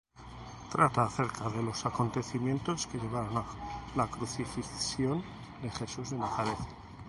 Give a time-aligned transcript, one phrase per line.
[0.71, 3.43] Trata acerca de los acontecimientos que llevaron a
[3.95, 5.23] la crucifixión
[5.61, 6.57] de Jesús de Nazaret.